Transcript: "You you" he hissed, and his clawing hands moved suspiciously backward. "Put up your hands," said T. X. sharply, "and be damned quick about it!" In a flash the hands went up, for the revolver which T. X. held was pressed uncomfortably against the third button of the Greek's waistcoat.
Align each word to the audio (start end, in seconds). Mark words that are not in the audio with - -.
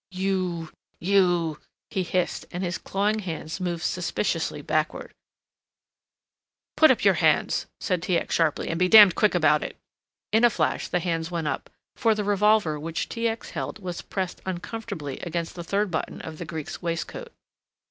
"You 0.09 0.71
you" 0.99 1.59
he 1.91 2.01
hissed, 2.01 2.47
and 2.49 2.63
his 2.63 2.79
clawing 2.79 3.19
hands 3.19 3.59
moved 3.59 3.83
suspiciously 3.83 4.63
backward. 4.63 5.13
"Put 6.75 6.89
up 6.89 7.03
your 7.05 7.13
hands," 7.13 7.67
said 7.79 8.01
T. 8.01 8.17
X. 8.17 8.33
sharply, 8.33 8.69
"and 8.69 8.79
be 8.79 8.89
damned 8.89 9.13
quick 9.13 9.35
about 9.35 9.61
it!" 9.61 9.77
In 10.31 10.43
a 10.43 10.49
flash 10.49 10.87
the 10.87 11.01
hands 11.01 11.29
went 11.29 11.45
up, 11.47 11.69
for 11.95 12.15
the 12.15 12.23
revolver 12.23 12.79
which 12.79 13.09
T. 13.09 13.27
X. 13.27 13.51
held 13.51 13.77
was 13.77 14.01
pressed 14.01 14.41
uncomfortably 14.43 15.19
against 15.19 15.53
the 15.53 15.63
third 15.63 15.91
button 15.91 16.19
of 16.21 16.39
the 16.39 16.45
Greek's 16.45 16.81
waistcoat. 16.81 17.31